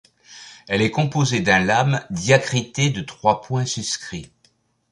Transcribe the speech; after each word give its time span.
Elle 0.67 0.81
est 0.81 0.89
composée 0.89 1.41
d’un 1.41 1.59
lām 1.59 2.03
diacrité 2.09 2.89
de 2.89 3.01
trois 3.01 3.39
points 3.43 3.67
suscrits. 3.67 4.31